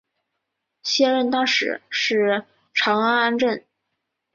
[0.81, 3.63] 现任大使是长岭安政。